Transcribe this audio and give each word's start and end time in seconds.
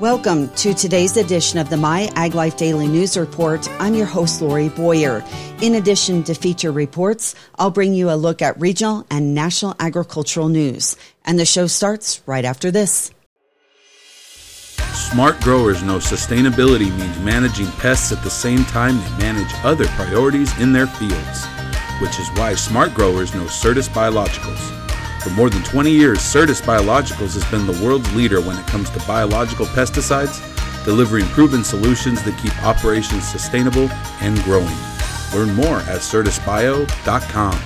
Welcome 0.00 0.50
to 0.50 0.74
today's 0.74 1.16
edition 1.16 1.58
of 1.58 1.70
the 1.70 1.76
My 1.76 2.08
Ag 2.14 2.36
Life 2.36 2.56
Daily 2.56 2.86
News 2.86 3.16
Report. 3.16 3.68
I'm 3.80 3.96
your 3.96 4.06
host, 4.06 4.40
Lori 4.40 4.68
Boyer. 4.68 5.24
In 5.60 5.74
addition 5.74 6.22
to 6.22 6.34
feature 6.34 6.70
reports, 6.70 7.34
I'll 7.58 7.72
bring 7.72 7.94
you 7.94 8.08
a 8.08 8.14
look 8.14 8.40
at 8.40 8.60
regional 8.60 9.04
and 9.10 9.34
national 9.34 9.74
agricultural 9.80 10.50
news. 10.50 10.96
And 11.24 11.36
the 11.36 11.44
show 11.44 11.66
starts 11.66 12.22
right 12.26 12.44
after 12.44 12.70
this. 12.70 13.10
Smart 14.94 15.40
growers 15.40 15.82
know 15.82 15.98
sustainability 15.98 16.96
means 16.96 17.18
managing 17.18 17.66
pests 17.72 18.12
at 18.12 18.22
the 18.22 18.30
same 18.30 18.64
time 18.66 19.00
they 19.00 19.24
manage 19.24 19.52
other 19.64 19.88
priorities 19.88 20.56
in 20.60 20.72
their 20.72 20.86
fields, 20.86 21.44
which 22.00 22.20
is 22.20 22.30
why 22.36 22.54
smart 22.54 22.94
growers 22.94 23.34
know 23.34 23.46
Certis 23.46 23.88
Biologicals. 23.88 24.77
For 25.20 25.30
more 25.30 25.50
than 25.50 25.64
20 25.64 25.90
years, 25.90 26.20
Certis 26.20 26.62
Biologicals 26.62 27.34
has 27.34 27.44
been 27.50 27.66
the 27.66 27.84
world's 27.84 28.12
leader 28.14 28.40
when 28.40 28.56
it 28.56 28.66
comes 28.68 28.88
to 28.90 29.00
biological 29.00 29.66
pesticides, 29.66 30.38
delivering 30.84 31.26
proven 31.26 31.64
solutions 31.64 32.22
that 32.22 32.38
keep 32.40 32.56
operations 32.64 33.26
sustainable 33.26 33.88
and 34.20 34.40
growing. 34.44 34.76
Learn 35.34 35.54
more 35.54 35.78
at 35.80 36.00
certisbio.com. 36.00 37.60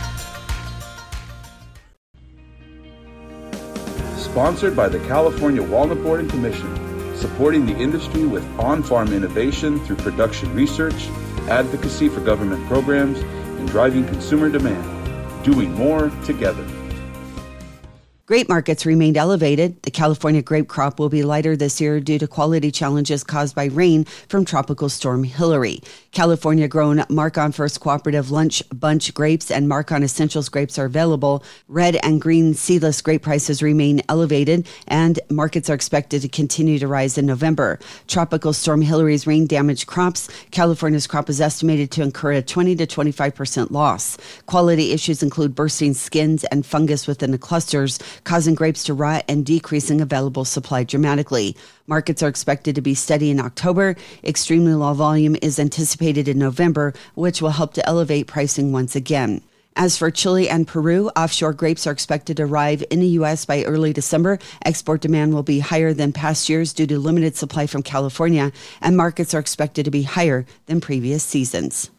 Sponsored 4.16 4.74
by 4.74 4.88
the 4.88 4.98
California 5.01 5.62
Walnut 5.62 6.02
Board 6.02 6.21
and 6.21 6.30
Commission, 6.30 6.74
supporting 7.15 7.66
the 7.66 7.77
industry 7.77 8.24
with 8.24 8.45
on 8.59 8.82
farm 8.82 9.12
innovation 9.12 9.79
through 9.84 9.96
production 9.96 10.52
research, 10.55 11.09
advocacy 11.51 12.09
for 12.09 12.21
government 12.21 12.66
programs, 12.66 13.19
and 13.19 13.69
driving 13.69 14.07
consumer 14.07 14.48
demand. 14.48 15.45
Doing 15.45 15.71
more 15.74 16.10
together. 16.24 16.66
Grape 18.32 18.48
markets 18.48 18.86
remained 18.86 19.18
elevated. 19.18 19.82
The 19.82 19.91
California 19.91 20.40
grape 20.40 20.66
crop 20.66 20.98
will 20.98 21.10
be 21.10 21.23
lighter 21.23 21.54
this 21.54 21.82
year 21.82 22.00
due 22.00 22.18
to 22.18 22.27
quality 22.27 22.70
challenges 22.70 23.23
caused 23.23 23.54
by 23.54 23.66
rain 23.66 24.06
from 24.27 24.46
Tropical 24.46 24.88
Storm 24.88 25.23
Hillary. 25.23 25.82
California 26.12 26.66
grown 26.66 27.01
Markon 27.10 27.52
First 27.52 27.80
Cooperative 27.80 28.30
Lunch 28.30 28.62
Bunch 28.70 29.12
grapes 29.12 29.51
and 29.51 29.68
Markon 29.68 30.02
Essentials 30.02 30.48
grapes 30.48 30.79
are 30.79 30.87
available. 30.87 31.45
Red 31.68 31.96
and 31.96 32.23
green 32.23 32.54
seedless 32.54 33.02
grape 33.02 33.20
prices 33.20 33.62
remain 33.62 34.01
elevated, 34.09 34.66
and 34.88 35.20
markets 35.29 35.68
are 35.68 35.74
expected 35.74 36.23
to 36.23 36.29
continue 36.29 36.79
to 36.79 36.88
rise 36.88 37.18
in 37.18 37.26
November. 37.26 37.79
Tropical 38.09 38.54
Storm 38.54 38.80
Hillary's 38.80 39.26
rain 39.26 39.46
damaged 39.46 39.87
crops. 39.87 40.30
California's 40.52 41.07
crop 41.07 41.29
is 41.29 41.38
estimated 41.38 41.90
to 41.90 42.02
incur 42.02 42.32
a 42.32 42.40
20 42.40 42.76
to 42.76 42.87
25 42.87 43.35
percent 43.35 43.73
loss. 43.73 44.16
Quality 44.46 44.92
issues 44.92 45.23
include 45.23 45.54
bursting 45.54 45.92
skins 45.92 46.45
and 46.45 46.64
fungus 46.64 47.07
within 47.07 47.30
the 47.30 47.37
clusters, 47.37 47.98
causing 48.24 48.54
grapes 48.54 48.84
to 48.84 48.95
rot 48.95 49.24
and 49.28 49.45
decreasing 49.45 50.01
available 50.01 50.45
supply 50.45 50.84
dramatically. 50.84 51.56
Markets 51.87 52.23
are 52.23 52.29
expected 52.29 52.74
to 52.74 52.80
be 52.80 52.95
steady 52.95 53.30
in 53.30 53.40
October. 53.40 53.96
Extremely 54.24 54.74
low 54.74 54.95
volume 54.95 55.37
is 55.42 55.59
anticipated 55.59 56.29
in 56.29 56.38
November, 56.38 56.95
which 57.14 57.42
will 57.42 57.51
help 57.51 57.74
to 57.74 57.87
elevate 57.87 58.26
pricing 58.26 58.73
once 58.73 58.96
again. 58.96 59.42
As 59.74 59.96
for 59.96 60.10
Chile 60.10 60.51
and 60.51 60.66
Peru, 60.66 61.09
offshore 61.16 61.54
grapes 61.54 61.87
are 61.87 61.92
expected 61.92 62.37
to 62.37 62.42
arrive 62.42 62.84
in 62.90 63.01
the 63.01 63.14
U.S. 63.18 63.46
by 63.46 63.64
early 63.64 63.92
December. 63.95 64.38
Export 64.66 65.00
demand 65.00 65.32
will 65.32 65.42
be 65.42 65.60
higher 65.60 65.94
than 65.94 66.12
past 66.12 66.48
years 66.48 66.75
due 66.75 66.86
to 66.86 66.98
limited 66.98 67.36
supply 67.36 67.66
from 67.66 67.82
California, 67.82 68.53
and 68.82 68.97
markets 68.97 69.32
are 69.32 69.38
expected 69.38 69.86
to 69.86 69.91
be 69.91 70.03
higher 70.03 70.44
than 70.66 70.82
previous 70.82 71.22
seasons. 71.22 71.91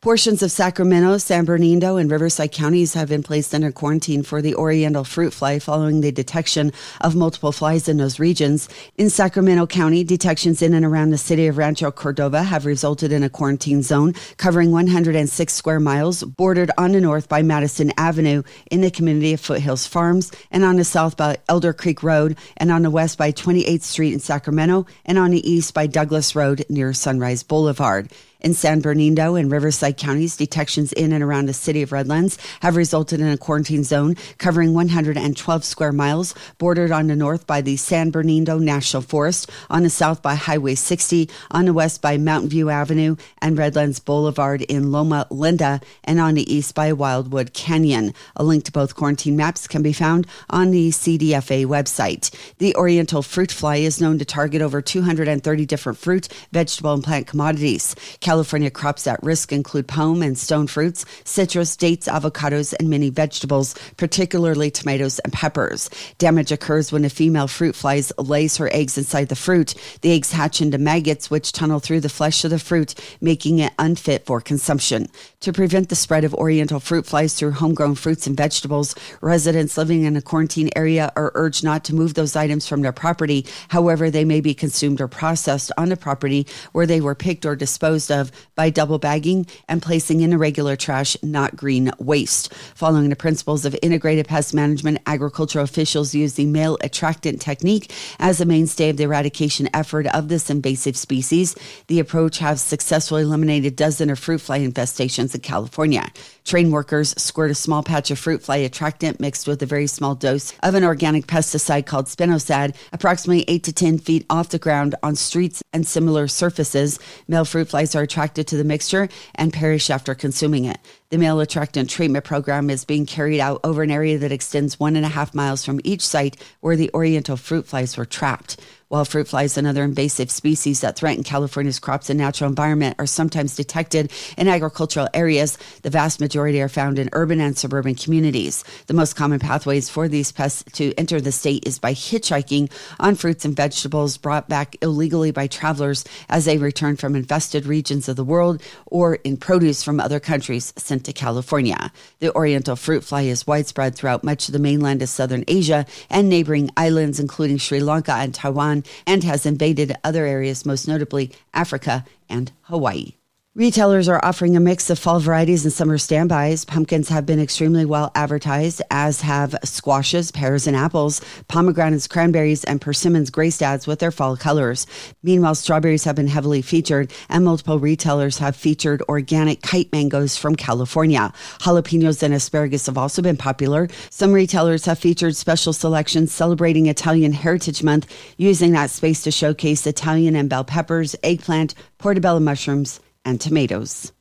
Portions 0.00 0.44
of 0.44 0.52
Sacramento, 0.52 1.18
San 1.18 1.44
Bernardino, 1.44 1.96
and 1.96 2.08
Riverside 2.08 2.52
counties 2.52 2.94
have 2.94 3.08
been 3.08 3.24
placed 3.24 3.52
under 3.52 3.72
quarantine 3.72 4.22
for 4.22 4.40
the 4.40 4.54
Oriental 4.54 5.02
fruit 5.02 5.32
fly 5.32 5.58
following 5.58 6.02
the 6.02 6.12
detection 6.12 6.72
of 7.00 7.16
multiple 7.16 7.50
flies 7.50 7.88
in 7.88 7.96
those 7.96 8.20
regions. 8.20 8.68
In 8.96 9.10
Sacramento 9.10 9.66
County, 9.66 10.04
detections 10.04 10.62
in 10.62 10.72
and 10.72 10.86
around 10.86 11.10
the 11.10 11.18
city 11.18 11.48
of 11.48 11.58
Rancho 11.58 11.90
Cordova 11.90 12.44
have 12.44 12.64
resulted 12.64 13.10
in 13.10 13.24
a 13.24 13.28
quarantine 13.28 13.82
zone 13.82 14.14
covering 14.36 14.70
106 14.70 15.52
square 15.52 15.80
miles, 15.80 16.22
bordered 16.22 16.70
on 16.78 16.92
the 16.92 17.00
north 17.00 17.28
by 17.28 17.42
Madison 17.42 17.92
Avenue 17.98 18.44
in 18.70 18.82
the 18.82 18.92
community 18.92 19.32
of 19.32 19.40
Foothills 19.40 19.88
Farms, 19.88 20.30
and 20.52 20.62
on 20.62 20.76
the 20.76 20.84
south 20.84 21.16
by 21.16 21.38
Elder 21.48 21.72
Creek 21.72 22.04
Road, 22.04 22.38
and 22.56 22.70
on 22.70 22.82
the 22.82 22.90
west 22.90 23.18
by 23.18 23.32
28th 23.32 23.82
Street 23.82 24.12
in 24.12 24.20
Sacramento, 24.20 24.86
and 25.04 25.18
on 25.18 25.32
the 25.32 25.50
east 25.50 25.74
by 25.74 25.88
Douglas 25.88 26.36
Road 26.36 26.64
near 26.68 26.92
Sunrise 26.92 27.42
Boulevard. 27.42 28.12
In 28.40 28.54
San 28.54 28.80
Bernardino 28.80 29.34
and 29.34 29.50
Riverside 29.50 29.96
counties, 29.96 30.36
detections 30.36 30.92
in 30.92 31.12
and 31.12 31.24
around 31.24 31.46
the 31.46 31.52
city 31.52 31.82
of 31.82 31.90
Redlands 31.90 32.38
have 32.60 32.76
resulted 32.76 33.18
in 33.18 33.26
a 33.26 33.36
quarantine 33.36 33.82
zone 33.82 34.14
covering 34.38 34.74
112 34.74 35.64
square 35.64 35.90
miles, 35.90 36.36
bordered 36.56 36.92
on 36.92 37.08
the 37.08 37.16
north 37.16 37.48
by 37.48 37.60
the 37.60 37.76
San 37.76 38.10
Bernardino 38.10 38.58
National 38.58 39.02
Forest, 39.02 39.50
on 39.68 39.82
the 39.82 39.90
south 39.90 40.22
by 40.22 40.36
Highway 40.36 40.76
60, 40.76 41.28
on 41.50 41.64
the 41.64 41.72
west 41.72 42.00
by 42.00 42.16
Mountain 42.16 42.50
View 42.50 42.70
Avenue 42.70 43.16
and 43.42 43.58
Redlands 43.58 43.98
Boulevard 43.98 44.62
in 44.62 44.92
Loma 44.92 45.26
Linda, 45.30 45.80
and 46.04 46.20
on 46.20 46.34
the 46.34 46.54
east 46.54 46.76
by 46.76 46.92
Wildwood 46.92 47.54
Canyon. 47.54 48.14
A 48.36 48.44
link 48.44 48.62
to 48.66 48.72
both 48.72 48.94
quarantine 48.94 49.36
maps 49.36 49.66
can 49.66 49.82
be 49.82 49.92
found 49.92 50.28
on 50.48 50.70
the 50.70 50.90
CDFA 50.90 51.66
website. 51.66 52.30
The 52.58 52.76
Oriental 52.76 53.22
fruit 53.22 53.50
fly 53.50 53.78
is 53.78 54.00
known 54.00 54.20
to 54.20 54.24
target 54.24 54.62
over 54.62 54.80
230 54.80 55.66
different 55.66 55.98
fruit, 55.98 56.28
vegetable, 56.52 56.94
and 56.94 57.02
plant 57.02 57.26
commodities. 57.26 57.96
California 58.28 58.70
crops 58.70 59.06
at 59.06 59.22
risk 59.22 59.52
include 59.52 59.88
pome 59.88 60.20
and 60.20 60.36
stone 60.36 60.66
fruits, 60.66 61.06
citrus, 61.24 61.74
dates, 61.78 62.06
avocados, 62.08 62.74
and 62.78 62.90
many 62.90 63.08
vegetables, 63.08 63.74
particularly 63.96 64.70
tomatoes 64.70 65.18
and 65.20 65.32
peppers. 65.32 65.88
Damage 66.18 66.52
occurs 66.52 66.92
when 66.92 67.06
a 67.06 67.08
female 67.08 67.48
fruit 67.48 67.74
fly 67.74 68.02
lays 68.18 68.58
her 68.58 68.68
eggs 68.70 68.98
inside 68.98 69.30
the 69.30 69.34
fruit. 69.34 69.74
The 70.02 70.12
eggs 70.12 70.30
hatch 70.30 70.60
into 70.60 70.76
maggots, 70.76 71.30
which 71.30 71.52
tunnel 71.52 71.80
through 71.80 72.02
the 72.02 72.10
flesh 72.10 72.44
of 72.44 72.50
the 72.50 72.58
fruit, 72.58 72.94
making 73.22 73.60
it 73.60 73.72
unfit 73.78 74.26
for 74.26 74.42
consumption. 74.42 75.06
To 75.40 75.50
prevent 75.50 75.88
the 75.88 75.96
spread 75.96 76.24
of 76.24 76.34
oriental 76.34 76.80
fruit 76.80 77.06
flies 77.06 77.32
through 77.32 77.52
homegrown 77.52 77.94
fruits 77.94 78.26
and 78.26 78.36
vegetables, 78.36 78.94
residents 79.22 79.78
living 79.78 80.02
in 80.02 80.18
a 80.18 80.20
quarantine 80.20 80.68
area 80.76 81.10
are 81.16 81.32
urged 81.34 81.64
not 81.64 81.82
to 81.84 81.94
move 81.94 82.12
those 82.12 82.36
items 82.36 82.68
from 82.68 82.82
their 82.82 82.92
property. 82.92 83.46
However, 83.68 84.10
they 84.10 84.26
may 84.26 84.42
be 84.42 84.52
consumed 84.52 85.00
or 85.00 85.08
processed 85.08 85.72
on 85.78 85.88
the 85.88 85.96
property 85.96 86.46
where 86.72 86.84
they 86.84 87.00
were 87.00 87.14
picked 87.14 87.46
or 87.46 87.56
disposed 87.56 88.10
of 88.10 88.17
of 88.18 88.30
by 88.54 88.68
double 88.68 88.98
bagging 88.98 89.46
and 89.68 89.80
placing 89.80 90.20
in 90.20 90.32
irregular 90.32 90.76
trash, 90.76 91.16
not 91.22 91.56
green 91.56 91.90
waste. 91.98 92.52
Following 92.74 93.08
the 93.08 93.16
principles 93.16 93.64
of 93.64 93.76
integrated 93.82 94.28
pest 94.28 94.52
management, 94.52 94.98
agricultural 95.06 95.64
officials 95.64 96.14
use 96.14 96.34
the 96.34 96.46
male 96.46 96.76
attractant 96.82 97.40
technique 97.40 97.92
as 98.18 98.40
a 98.40 98.44
mainstay 98.44 98.90
of 98.90 98.96
the 98.96 99.04
eradication 99.04 99.68
effort 99.72 100.06
of 100.08 100.28
this 100.28 100.50
invasive 100.50 100.96
species. 100.96 101.54
The 101.86 102.00
approach 102.00 102.38
has 102.38 102.60
successfully 102.60 103.22
eliminated 103.22 103.76
dozens 103.76 104.10
of 104.10 104.18
fruit 104.18 104.40
fly 104.40 104.60
infestations 104.60 105.34
in 105.34 105.40
California. 105.40 106.10
Train 106.44 106.70
workers 106.70 107.14
squirt 107.20 107.50
a 107.50 107.54
small 107.54 107.82
patch 107.82 108.10
of 108.10 108.18
fruit 108.18 108.42
fly 108.42 108.56
attractant 108.56 109.20
mixed 109.20 109.46
with 109.46 109.62
a 109.62 109.66
very 109.66 109.86
small 109.86 110.14
dose 110.14 110.54
of 110.62 110.74
an 110.74 110.84
organic 110.84 111.26
pesticide 111.26 111.86
called 111.86 112.06
spinosad, 112.06 112.74
approximately 112.92 113.44
8 113.48 113.64
to 113.64 113.72
10 113.72 113.98
feet 113.98 114.26
off 114.30 114.48
the 114.48 114.58
ground 114.58 114.94
on 115.02 115.14
streets 115.14 115.62
and 115.72 115.86
similar 115.86 116.26
surfaces. 116.26 116.98
Male 117.28 117.44
fruit 117.44 117.68
flies 117.68 117.94
are 117.94 118.06
attracted 118.08 118.46
to 118.46 118.56
the 118.56 118.64
mixture 118.64 119.08
and 119.34 119.52
perish 119.52 119.90
after 119.90 120.14
consuming 120.14 120.64
it. 120.64 120.78
The 121.10 121.16
male 121.16 121.40
attractant 121.40 121.88
treatment 121.88 122.26
program 122.26 122.68
is 122.68 122.84
being 122.84 123.06
carried 123.06 123.40
out 123.40 123.60
over 123.64 123.82
an 123.82 123.90
area 123.90 124.18
that 124.18 124.30
extends 124.30 124.78
one 124.78 124.94
and 124.94 125.06
a 125.06 125.08
half 125.08 125.34
miles 125.34 125.64
from 125.64 125.80
each 125.82 126.06
site 126.06 126.36
where 126.60 126.76
the 126.76 126.90
oriental 126.92 127.38
fruit 127.38 127.66
flies 127.66 127.96
were 127.96 128.04
trapped. 128.04 128.58
While 128.88 129.04
fruit 129.04 129.28
flies 129.28 129.58
and 129.58 129.66
other 129.66 129.84
invasive 129.84 130.30
species 130.30 130.80
that 130.80 130.96
threaten 130.96 131.22
California's 131.22 131.78
crops 131.78 132.08
and 132.08 132.18
natural 132.18 132.48
environment 132.48 132.96
are 132.98 133.06
sometimes 133.06 133.54
detected 133.54 134.10
in 134.38 134.48
agricultural 134.48 135.10
areas, 135.12 135.58
the 135.82 135.90
vast 135.90 136.20
majority 136.20 136.62
are 136.62 136.70
found 136.70 136.98
in 136.98 137.10
urban 137.12 137.38
and 137.38 137.56
suburban 137.58 137.94
communities. 137.94 138.64
The 138.86 138.94
most 138.94 139.14
common 139.14 139.40
pathways 139.40 139.90
for 139.90 140.08
these 140.08 140.32
pests 140.32 140.64
to 140.72 140.94
enter 140.96 141.20
the 141.20 141.32
state 141.32 141.66
is 141.66 141.78
by 141.78 141.92
hitchhiking 141.92 142.72
on 142.98 143.14
fruits 143.14 143.44
and 143.44 143.54
vegetables 143.54 144.16
brought 144.16 144.48
back 144.48 144.74
illegally 144.80 145.32
by 145.32 145.48
travelers 145.48 146.06
as 146.30 146.46
they 146.46 146.56
return 146.56 146.96
from 146.96 147.14
infested 147.14 147.66
regions 147.66 148.08
of 148.08 148.16
the 148.16 148.24
world 148.24 148.62
or 148.86 149.16
in 149.16 149.36
produce 149.36 149.82
from 149.82 150.00
other 150.00 150.18
countries 150.18 150.72
to 151.00 151.12
California. 151.12 151.92
The 152.20 152.34
oriental 152.34 152.76
fruit 152.76 153.04
fly 153.04 153.22
is 153.22 153.46
widespread 153.46 153.94
throughout 153.94 154.24
much 154.24 154.48
of 154.48 154.52
the 154.52 154.58
mainland 154.58 155.02
of 155.02 155.08
southern 155.08 155.44
Asia 155.48 155.86
and 156.08 156.28
neighboring 156.28 156.70
islands, 156.76 157.20
including 157.20 157.58
Sri 157.58 157.80
Lanka 157.80 158.12
and 158.12 158.34
Taiwan 158.34 158.84
and 159.06 159.24
has 159.24 159.46
invaded 159.46 159.96
other 160.02 160.24
areas, 160.24 160.64
most 160.64 160.88
notably 160.88 161.32
Africa 161.52 162.04
and 162.28 162.52
Hawaii. 162.62 163.17
Retailers 163.58 164.08
are 164.08 164.24
offering 164.24 164.56
a 164.56 164.60
mix 164.60 164.88
of 164.88 165.00
fall 165.00 165.18
varieties 165.18 165.64
and 165.64 165.72
summer 165.72 165.98
standbys. 165.98 166.64
Pumpkins 166.64 167.08
have 167.08 167.26
been 167.26 167.40
extremely 167.40 167.84
well 167.84 168.12
advertised, 168.14 168.82
as 168.88 169.22
have 169.22 169.56
squashes, 169.64 170.30
pears, 170.30 170.68
and 170.68 170.76
apples, 170.76 171.20
pomegranates, 171.48 172.06
cranberries, 172.06 172.62
and 172.62 172.80
persimmons 172.80 173.32
greystads 173.32 173.84
with 173.84 173.98
their 173.98 174.12
fall 174.12 174.36
colors. 174.36 174.86
Meanwhile, 175.24 175.56
strawberries 175.56 176.04
have 176.04 176.14
been 176.14 176.28
heavily 176.28 176.62
featured, 176.62 177.12
and 177.28 177.44
multiple 177.44 177.80
retailers 177.80 178.38
have 178.38 178.54
featured 178.54 179.02
organic 179.08 179.60
Keitt 179.60 179.90
mangoes 179.90 180.36
from 180.36 180.54
California. 180.54 181.32
Jalapenos 181.58 182.22
and 182.22 182.32
asparagus 182.32 182.86
have 182.86 182.96
also 182.96 183.22
been 183.22 183.36
popular. 183.36 183.88
Some 184.08 184.32
retailers 184.32 184.84
have 184.84 185.00
featured 185.00 185.34
special 185.34 185.72
selections 185.72 186.30
celebrating 186.30 186.86
Italian 186.86 187.32
Heritage 187.32 187.82
Month, 187.82 188.06
using 188.36 188.70
that 188.74 188.90
space 188.90 189.24
to 189.24 189.32
showcase 189.32 189.84
Italian 189.84 190.36
and 190.36 190.48
bell 190.48 190.62
peppers, 190.62 191.16
eggplant, 191.24 191.74
portobello 191.98 192.38
mushrooms, 192.38 193.00
and 193.28 193.40
tomatoes. 193.40 194.12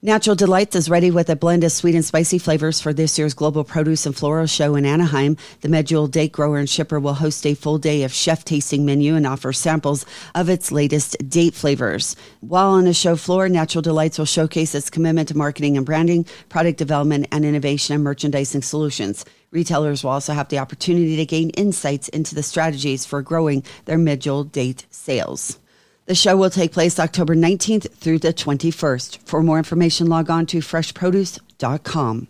Natural 0.00 0.36
Delights 0.36 0.76
is 0.76 0.90
ready 0.90 1.10
with 1.10 1.30
a 1.30 1.34
blend 1.34 1.64
of 1.64 1.72
sweet 1.72 1.94
and 1.94 2.04
spicy 2.04 2.38
flavors 2.38 2.78
for 2.78 2.92
this 2.92 3.18
year's 3.18 3.32
Global 3.32 3.64
Produce 3.64 4.04
and 4.04 4.14
Floral 4.14 4.46
Show 4.46 4.74
in 4.76 4.84
Anaheim. 4.84 5.38
The 5.62 5.68
Medjool 5.68 6.10
date 6.10 6.30
grower 6.30 6.58
and 6.58 6.68
shipper 6.68 7.00
will 7.00 7.14
host 7.14 7.46
a 7.46 7.54
full 7.54 7.78
day 7.78 8.02
of 8.02 8.12
chef 8.12 8.44
tasting 8.44 8.84
menu 8.84 9.16
and 9.16 9.26
offer 9.26 9.54
samples 9.54 10.04
of 10.34 10.50
its 10.50 10.70
latest 10.70 11.16
date 11.30 11.54
flavors. 11.54 12.16
While 12.40 12.72
on 12.72 12.84
the 12.84 12.92
show 12.92 13.16
floor, 13.16 13.48
Natural 13.48 13.80
Delights 13.80 14.18
will 14.18 14.26
showcase 14.26 14.74
its 14.74 14.90
commitment 14.90 15.28
to 15.28 15.38
marketing 15.38 15.78
and 15.78 15.86
branding, 15.86 16.26
product 16.50 16.76
development, 16.76 17.28
and 17.32 17.42
innovation 17.42 17.94
and 17.94 18.04
merchandising 18.04 18.60
solutions. 18.60 19.24
Retailers 19.52 20.04
will 20.04 20.10
also 20.10 20.34
have 20.34 20.50
the 20.50 20.58
opportunity 20.58 21.16
to 21.16 21.24
gain 21.24 21.48
insights 21.50 22.10
into 22.10 22.34
the 22.34 22.42
strategies 22.42 23.06
for 23.06 23.22
growing 23.22 23.64
their 23.86 23.96
Medjool 23.96 24.52
date 24.52 24.84
sales. 24.90 25.58
The 26.06 26.14
show 26.14 26.36
will 26.36 26.50
take 26.50 26.72
place 26.72 27.00
October 27.00 27.34
19th 27.34 27.90
through 27.92 28.18
the 28.18 28.34
21st. 28.34 29.26
For 29.26 29.42
more 29.42 29.56
information, 29.56 30.06
log 30.06 30.28
on 30.28 30.44
to 30.46 30.58
freshproduce.com. 30.58 32.28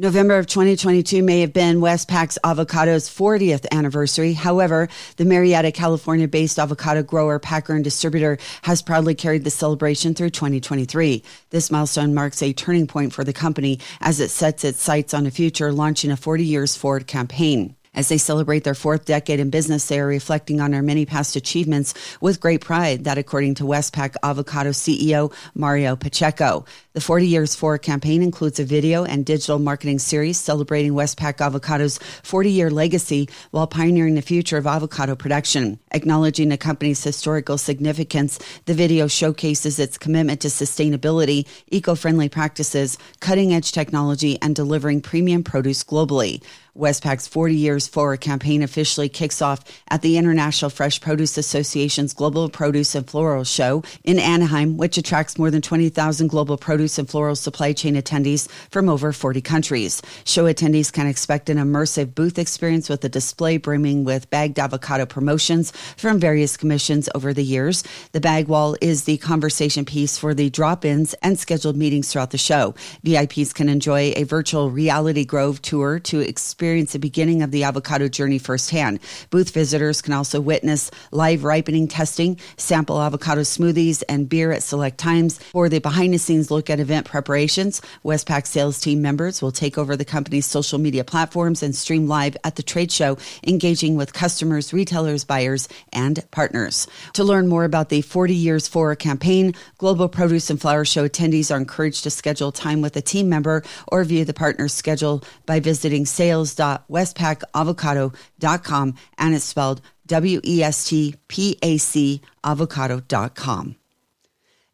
November 0.00 0.38
of 0.38 0.46
2022 0.46 1.22
may 1.22 1.40
have 1.40 1.52
been 1.52 1.82
West 1.82 2.08
Pak's 2.08 2.38
avocado's 2.44 3.10
40th 3.10 3.66
anniversary. 3.72 4.32
However, 4.32 4.88
the 5.16 5.24
Murrieta, 5.24 5.74
California 5.74 6.28
based 6.28 6.58
avocado 6.58 7.02
grower, 7.02 7.38
packer, 7.38 7.74
and 7.74 7.84
distributor 7.84 8.38
has 8.62 8.80
proudly 8.80 9.14
carried 9.14 9.44
the 9.44 9.50
celebration 9.50 10.14
through 10.14 10.30
2023. 10.30 11.22
This 11.50 11.70
milestone 11.70 12.14
marks 12.14 12.42
a 12.42 12.54
turning 12.54 12.86
point 12.86 13.12
for 13.12 13.24
the 13.24 13.32
company 13.34 13.80
as 14.00 14.20
it 14.20 14.30
sets 14.30 14.64
its 14.64 14.80
sights 14.80 15.12
on 15.12 15.26
a 15.26 15.30
future, 15.30 15.72
launching 15.72 16.12
a 16.12 16.16
40 16.16 16.44
years 16.44 16.74
forward 16.76 17.06
campaign. 17.06 17.74
As 17.94 18.08
they 18.08 18.18
celebrate 18.18 18.64
their 18.64 18.74
fourth 18.74 19.04
decade 19.04 19.40
in 19.40 19.50
business, 19.50 19.86
they 19.86 19.98
are 20.00 20.06
reflecting 20.06 20.60
on 20.60 20.70
their 20.70 20.82
many 20.82 21.06
past 21.06 21.36
achievements 21.36 21.94
with 22.20 22.40
great 22.40 22.60
pride. 22.60 23.04
That, 23.04 23.18
according 23.18 23.54
to 23.56 23.66
West 23.66 23.92
Pak 23.92 24.14
Avocado 24.22 24.70
CEO 24.70 25.32
Mario 25.54 25.96
Pacheco. 25.96 26.64
The 26.98 27.04
40 27.04 27.28
Years 27.28 27.54
Forward 27.54 27.82
campaign 27.82 28.24
includes 28.24 28.58
a 28.58 28.64
video 28.64 29.04
and 29.04 29.24
digital 29.24 29.60
marketing 29.60 30.00
series 30.00 30.36
celebrating 30.36 30.94
West 30.94 31.16
Pak 31.16 31.38
Avocado's 31.38 32.00
40 32.24 32.50
year 32.50 32.70
legacy 32.70 33.28
while 33.52 33.68
pioneering 33.68 34.16
the 34.16 34.20
future 34.20 34.56
of 34.56 34.66
avocado 34.66 35.14
production. 35.14 35.78
Acknowledging 35.92 36.48
the 36.48 36.56
company's 36.56 37.04
historical 37.04 37.56
significance, 37.56 38.40
the 38.64 38.74
video 38.74 39.06
showcases 39.06 39.78
its 39.78 39.96
commitment 39.96 40.40
to 40.40 40.48
sustainability, 40.48 41.46
eco 41.68 41.94
friendly 41.94 42.28
practices, 42.28 42.98
cutting 43.20 43.54
edge 43.54 43.70
technology, 43.70 44.36
and 44.42 44.56
delivering 44.56 45.00
premium 45.00 45.44
produce 45.44 45.84
globally. 45.84 46.42
West 46.78 47.02
Pak's 47.02 47.26
40 47.26 47.56
Years 47.56 47.88
Forward 47.88 48.20
campaign 48.20 48.62
officially 48.62 49.08
kicks 49.08 49.42
off 49.42 49.64
at 49.88 50.00
the 50.00 50.16
International 50.16 50.70
Fresh 50.70 51.00
Produce 51.00 51.36
Association's 51.36 52.14
Global 52.14 52.48
Produce 52.48 52.94
and 52.94 53.04
Floral 53.10 53.42
Show 53.42 53.82
in 54.04 54.20
Anaheim, 54.20 54.76
which 54.76 54.96
attracts 54.96 55.40
more 55.40 55.50
than 55.50 55.60
20,000 55.60 56.28
global 56.28 56.56
produce 56.56 56.87
and 56.96 57.10
floral 57.10 57.34
supply 57.34 57.72
chain 57.72 57.96
attendees 57.96 58.48
from 58.70 58.88
over 58.88 59.12
40 59.12 59.40
countries. 59.40 60.00
Show 60.24 60.44
attendees 60.44 60.92
can 60.92 61.08
expect 61.08 61.50
an 61.50 61.58
immersive 61.58 62.14
booth 62.14 62.38
experience 62.38 62.88
with 62.88 63.04
a 63.04 63.08
display 63.08 63.56
brimming 63.56 64.04
with 64.04 64.30
bagged 64.30 64.60
avocado 64.60 65.06
promotions 65.06 65.72
from 65.96 66.20
various 66.20 66.56
commissions 66.56 67.08
over 67.16 67.34
the 67.34 67.42
years. 67.42 67.82
The 68.12 68.20
bag 68.20 68.46
wall 68.46 68.76
is 68.80 69.04
the 69.04 69.18
conversation 69.18 69.84
piece 69.84 70.16
for 70.16 70.34
the 70.34 70.50
drop 70.50 70.84
ins 70.84 71.14
and 71.14 71.38
scheduled 71.38 71.76
meetings 71.76 72.12
throughout 72.12 72.30
the 72.30 72.38
show. 72.38 72.74
VIPs 73.04 73.52
can 73.52 73.68
enjoy 73.68 74.12
a 74.14 74.22
virtual 74.22 74.70
reality 74.70 75.24
grove 75.24 75.60
tour 75.62 75.98
to 75.98 76.20
experience 76.20 76.92
the 76.92 76.98
beginning 76.98 77.42
of 77.42 77.50
the 77.50 77.64
avocado 77.64 78.06
journey 78.06 78.38
firsthand. 78.38 79.00
Booth 79.30 79.50
visitors 79.50 80.00
can 80.00 80.12
also 80.12 80.40
witness 80.40 80.90
live 81.10 81.42
ripening 81.42 81.88
testing, 81.88 82.38
sample 82.56 83.00
avocado 83.00 83.40
smoothies, 83.40 84.02
and 84.08 84.28
beer 84.28 84.52
at 84.52 84.62
select 84.62 84.98
times. 84.98 85.38
For 85.50 85.68
the 85.68 85.78
behind 85.80 86.14
the 86.14 86.18
scenes 86.18 86.50
look 86.50 86.70
at 86.70 86.77
event 86.80 87.06
preparations, 87.06 87.80
West 88.02 88.26
Pak 88.26 88.46
sales 88.46 88.80
team 88.80 89.00
members 89.02 89.40
will 89.40 89.52
take 89.52 89.78
over 89.78 89.96
the 89.96 90.04
company's 90.04 90.46
social 90.46 90.78
media 90.78 91.04
platforms 91.04 91.62
and 91.62 91.74
stream 91.74 92.08
live 92.08 92.36
at 92.44 92.56
the 92.56 92.62
trade 92.62 92.92
show, 92.92 93.16
engaging 93.46 93.96
with 93.96 94.12
customers, 94.12 94.72
retailers, 94.72 95.24
buyers, 95.24 95.68
and 95.92 96.24
partners. 96.30 96.86
To 97.14 97.24
learn 97.24 97.48
more 97.48 97.64
about 97.64 97.88
the 97.88 98.02
40 98.02 98.34
Years 98.34 98.68
For 98.68 98.94
campaign, 98.96 99.54
Global 99.78 100.08
Produce 100.08 100.50
and 100.50 100.60
Flower 100.60 100.84
Show 100.84 101.08
attendees 101.08 101.54
are 101.54 101.58
encouraged 101.58 102.02
to 102.04 102.10
schedule 102.10 102.52
time 102.52 102.82
with 102.82 102.96
a 102.96 103.02
team 103.02 103.28
member 103.28 103.62
or 103.88 104.04
view 104.04 104.24
the 104.24 104.34
partner's 104.34 104.74
schedule 104.74 105.22
by 105.46 105.60
visiting 105.60 106.06
sales.westpakavocado.com 106.06 108.94
and 109.18 109.34
it's 109.34 109.44
spelled 109.44 109.80
W 110.06 110.40
E 110.44 110.62
S 110.62 110.88
T 110.88 111.16
P 111.28 111.58
A 111.62 111.78
C 111.78 112.20
avocado.com. 112.44 113.76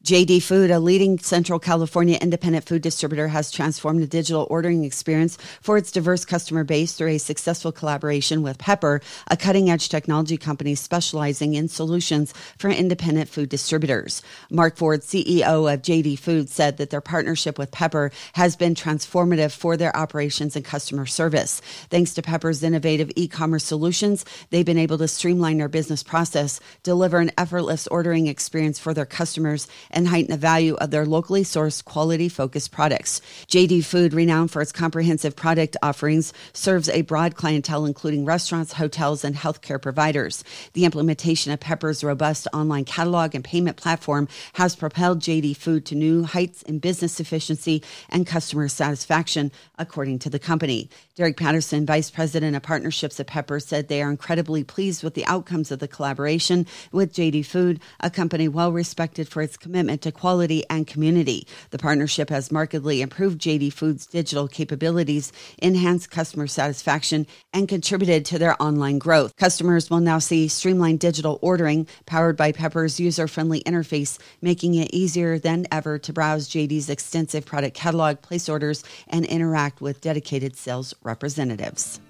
JD 0.05 0.43
Food, 0.43 0.71
a 0.71 0.81
leading 0.81 1.19
Central 1.19 1.59
California 1.59 2.19
independent 2.21 2.67
food 2.67 2.83
distributor, 2.83 3.29
has 3.29 3.51
transformed 3.51 4.03
the 4.03 4.07
digital 4.07 4.47
ordering 4.51 4.85
experience 4.85 5.39
for 5.63 5.79
its 5.79 5.91
diverse 5.91 6.27
customer 6.27 6.63
base 6.63 6.93
through 6.93 7.09
a 7.09 7.17
successful 7.17 7.73
collaboration 7.73 8.43
with 8.43 8.59
Pepper, 8.59 9.01
a 9.29 9.37
cutting 9.39 9.71
edge 9.71 9.89
technology 9.89 10.37
company 10.37 10.75
specializing 10.75 11.55
in 11.55 11.69
solutions 11.69 12.35
for 12.59 12.69
independent 12.69 13.31
food 13.31 13.49
distributors. 13.49 14.21
Mark 14.51 14.77
Ford, 14.77 15.01
CEO 15.01 15.73
of 15.73 15.81
JD 15.81 16.19
Food, 16.19 16.51
said 16.51 16.77
that 16.77 16.91
their 16.91 17.01
partnership 17.01 17.59
with 17.59 17.71
Pepper 17.71 18.13
has 18.35 18.57
been 18.57 18.75
transformative 18.75 19.53
for 19.53 19.75
their 19.75 19.97
operations 19.97 20.55
and 20.55 20.67
customer 20.67 21.07
service. 21.07 21.63
Thanks 21.89 22.13
to 22.13 22.21
Pepper's 22.21 22.63
innovative 22.63 23.11
e 23.17 23.27
commerce 23.27 23.65
solutions, 23.65 24.27
they've 24.51 24.67
been 24.67 24.77
able 24.77 24.99
to 24.99 25.09
streamline 25.09 25.57
their 25.57 25.69
business 25.71 26.03
process, 26.03 26.61
deliver 26.83 27.21
an 27.21 27.33
effortless 27.39 27.87
ordering 27.87 28.27
experience 28.27 28.79
for 28.79 28.93
their 28.93 29.07
customers, 29.07 29.67
and 29.95 30.09
heighten 30.09 30.33
the 30.33 30.37
value 30.37 30.75
of 30.75 30.91
their 30.91 31.07
locally 31.07 31.43
sourced, 31.43 31.85
quality 31.85 32.29
focused 32.29 32.73
products. 32.73 33.23
JD 33.47 33.85
Food, 33.85 34.13
renowned 34.13 34.51
for 34.51 34.61
its 34.61 34.73
comprehensive 34.73 35.37
product 35.37 35.77
offerings, 35.83 36.33
serves 36.53 36.89
a 36.89 37.03
broad 37.03 37.37
clientele, 37.37 37.87
including 37.87 38.25
restaurants, 38.25 38.75
hotels, 38.75 39.25
and 39.25 39.37
healthcare 39.37 39.81
providers. 39.81 40.45
The 40.73 40.85
implementation 40.85 41.53
of 41.53 41.61
Pepper's 41.61 42.03
robust 42.03 42.49
online 42.53 42.85
catalog 42.85 43.35
and 43.35 43.45
payment 43.45 43.77
platform 43.77 44.29
has 44.55 44.75
propelled 44.77 45.21
JD 45.21 45.57
Food 45.57 45.87
to 45.87 45.95
new 45.95 46.25
heights 46.25 46.63
in 46.63 46.81
business 46.81 47.21
efficiency 47.21 47.83
and 48.11 48.27
customer 48.27 48.69
satisfaction, 48.69 49.53
according 49.79 50.19
to 50.21 50.31
the 50.31 50.39
company. 50.41 50.91
Derek 51.15 51.37
Patterson, 51.37 51.87
Vice 51.87 52.11
President 52.11 52.57
of 52.57 52.63
Partnerships 52.63 53.21
at 53.21 53.29
Pepper, 53.29 53.61
said 53.61 53.87
they 53.87 54.03
are 54.03 54.11
incredibly 54.11 54.65
pleased 54.65 55.05
with 55.05 55.15
the 55.15 55.25
outcomes 55.27 55.71
of 55.71 55.79
the 55.79 55.87
collaboration 55.87 56.67
with 56.91 57.15
JD 57.15 57.47
Food, 57.47 57.81
a 58.01 58.11
company 58.11 58.49
well 58.49 58.73
respected 58.73 59.29
for 59.29 59.41
its 59.41 59.57
commitment 59.57 59.84
commitment 59.85 60.01
to 60.01 60.13
quality 60.13 60.65
and 60.71 60.87
community. 60.87 61.47
The 61.69 61.79
partnership 61.79 62.31
has 62.31 62.51
markedly 62.51 63.03
improved 63.03 63.39
JD 63.39 63.71
Foods' 63.75 64.07
digital 64.07 64.49
capabilities, 64.49 65.31
enhanced 65.59 66.11
customer 66.11 66.47
satisfaction, 66.47 67.27
and 67.53 67.69
contributed 67.69 68.25
to 68.27 68.39
their 68.39 68.61
online 68.63 68.99
growth. 68.99 69.37
Customers 69.37 69.91
will 69.91 70.01
now 70.01 70.19
see 70.19 70.49
streamlined 70.49 71.01
digital 71.01 71.39
ordering 71.43 71.87
powered 72.07 72.35
by 72.39 72.51
Pepper's 72.51 72.99
user 72.99 73.29
friendly 73.29 73.63
interface, 73.65 74.19
making 74.41 74.75
it 74.75 74.89
easier 74.95 75.39
than 75.39 75.67
ever 75.71 75.99
to 75.99 76.15
browse 76.15 76.49
JD's 76.49 76.89
extensive 76.89 77.45
product 77.45 77.77
catalog, 77.77 78.23
place 78.23 78.49
orders, 78.49 78.85
and 79.09 79.27
interact 79.27 79.83
with 79.83 80.01
dedicated 80.01 80.57
sales 80.57 80.95
representatives. 81.03 82.01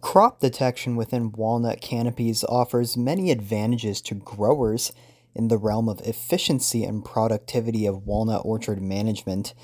Crop 0.00 0.40
detection 0.40 0.96
within 0.96 1.30
walnut 1.32 1.80
canopies 1.80 2.42
offers 2.44 2.96
many 2.96 3.30
advantages 3.30 4.00
to 4.02 4.14
growers 4.14 4.92
in 5.34 5.48
the 5.48 5.58
realm 5.58 5.88
of 5.88 6.00
efficiency 6.00 6.84
and 6.84 7.04
productivity 7.04 7.86
of 7.86 8.06
walnut 8.06 8.42
orchard 8.44 8.80
management. 8.80 9.54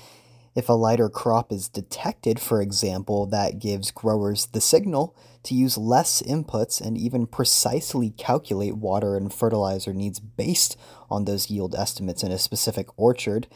If 0.55 0.69
a 0.69 0.73
lighter 0.73 1.09
crop 1.09 1.51
is 1.51 1.67
detected, 1.67 2.39
for 2.39 2.61
example, 2.61 3.25
that 3.27 3.59
gives 3.59 3.91
growers 3.91 4.47
the 4.47 4.61
signal 4.61 5.15
to 5.43 5.53
use 5.53 5.77
less 5.77 6.21
inputs 6.21 6.81
and 6.81 6.97
even 6.97 7.27
precisely 7.27 8.09
calculate 8.11 8.75
water 8.75 9.15
and 9.15 9.33
fertilizer 9.33 9.93
needs 9.93 10.19
based 10.19 10.77
on 11.09 11.25
those 11.25 11.49
yield 11.51 11.75
estimates 11.75 12.23
in 12.23 12.31
a 12.31 12.39
specific 12.39 12.87
orchard. 12.97 13.47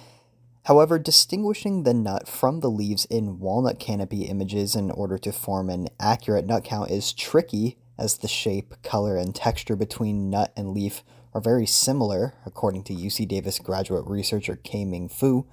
However, 0.66 1.00
distinguishing 1.00 1.84
the 1.84 1.94
nut 1.94 2.28
from 2.28 2.60
the 2.60 2.70
leaves 2.70 3.06
in 3.06 3.40
walnut 3.40 3.80
canopy 3.80 4.24
images 4.24 4.76
in 4.76 4.92
order 4.92 5.18
to 5.18 5.32
form 5.32 5.70
an 5.70 5.88
accurate 6.00 6.46
nut 6.46 6.64
count 6.64 6.92
is 6.92 7.14
tricky 7.14 7.78
as 7.98 8.18
the 8.18 8.28
shape, 8.28 8.76
color, 8.84 9.18
and 9.18 9.34
texture 9.34 9.76
between 9.76 10.30
nut 10.30 10.54
and 10.56 10.74
leaf 10.74 11.04
are 11.34 11.42
very 11.42 11.66
similar, 11.66 12.36
according 12.46 12.84
to 12.84 12.94
UC 12.94 13.28
Davis 13.28 13.60
graduate 13.60 14.06
researcher 14.06 14.56
Kaiming 14.56 15.12
Fu. 15.12 15.48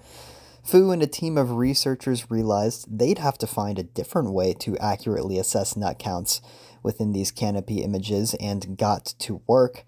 Fu 0.62 0.90
and 0.90 1.02
a 1.02 1.06
team 1.06 1.38
of 1.38 1.52
researchers 1.52 2.30
realized 2.30 2.98
they'd 2.98 3.18
have 3.18 3.38
to 3.38 3.46
find 3.46 3.78
a 3.78 3.84
different 3.84 4.32
way 4.32 4.52
to 4.52 4.76
accurately 4.78 5.38
assess 5.38 5.76
nut 5.76 5.98
counts 5.98 6.42
within 6.82 7.12
these 7.12 7.30
canopy 7.30 7.82
images 7.82 8.34
and 8.34 8.76
got 8.76 9.14
to 9.18 9.40
work. 9.46 9.84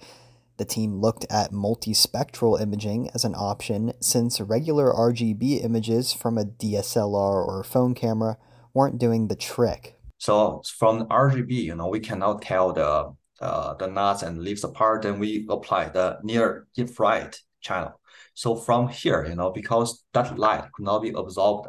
The 0.61 0.67
team 0.67 1.01
looked 1.01 1.25
at 1.31 1.53
multispectral 1.53 2.61
imaging 2.61 3.09
as 3.15 3.25
an 3.25 3.35
option 3.35 3.95
since 3.99 4.43
regular 4.43 4.93
RGB 4.93 5.65
images 5.65 6.13
from 6.13 6.37
a 6.37 6.45
DSLR 6.45 7.49
or 7.49 7.65
phone 7.65 7.95
camera 7.95 8.37
weren't 8.75 8.99
doing 8.99 9.29
the 9.29 9.37
trick. 9.37 9.99
So 10.19 10.61
from 10.77 11.07
RGB, 11.07 11.51
you 11.51 11.75
know, 11.75 11.89
we 11.89 11.99
cannot 11.99 12.43
tell 12.43 12.75
the 12.75 13.15
uh, 13.41 13.75
the 13.77 13.87
nuts 13.87 14.23
and 14.23 14.43
leaves 14.43 14.63
apart. 14.63 15.01
Then 15.01 15.19
we 15.19 15.47
apply 15.49 15.89
the 15.89 16.19
near 16.23 16.67
infrared 16.77 17.39
channel. 17.63 17.99
So 18.35 18.55
from 18.55 18.89
here, 18.89 19.25
you 19.27 19.37
know, 19.37 19.53
because 19.53 20.05
that 20.13 20.39
light 20.39 20.71
could 20.75 20.85
not 20.85 21.01
be 21.01 21.15
absorbed 21.17 21.69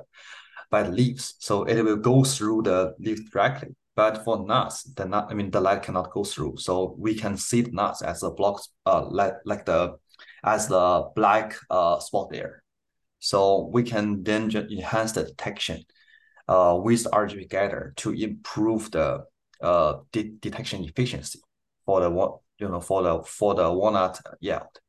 by 0.70 0.84
the 0.84 0.92
leaves, 0.92 1.36
so 1.40 1.64
it 1.64 1.82
will 1.82 1.96
go 1.96 2.26
through 2.26 2.64
the 2.64 2.94
leaf 3.00 3.32
directly. 3.32 3.70
But 3.96 4.24
for 4.24 4.46
nuts, 4.46 4.84
the 4.84 5.06
nut, 5.06 5.28
I 5.30 5.34
mean, 5.34 5.52
the 5.52 5.60
light 5.60 5.84
cannot 5.84 6.12
go 6.12 6.24
through. 6.24 6.58
So 6.58 6.96
we 6.98 7.14
can 7.16 7.38
see 7.38 7.62
the 7.62 7.72
nuts 7.72 8.02
as 8.02 8.24
a 8.24 8.32
block, 8.32 8.62
uh, 8.86 9.06
like 9.10 9.34
like 9.46 9.66
the 9.66 9.98
as 10.44 10.68
the 10.68 11.10
black 11.16 11.56
uh 11.70 12.00
spot 12.00 12.30
there. 12.32 12.64
So 13.20 13.70
we 13.72 13.84
can 13.84 14.24
then 14.24 14.50
enhance 14.56 15.12
the 15.12 15.24
detection 15.26 15.84
uh 16.48 16.80
with 16.82 17.06
RGB 17.12 17.50
gather 17.50 17.94
to 17.98 18.12
improve 18.12 18.92
the 18.92 19.26
uh 19.62 19.94
de 20.12 20.32
detection 20.40 20.84
efficiency 20.84 21.40
for 21.86 22.02
the 22.02 22.10
you 22.60 22.70
know 22.70 22.82
for 22.82 23.04
the 23.04 23.24
for 23.24 23.56
the 23.56 23.72
walnut 23.72 24.20
yield 24.40 24.80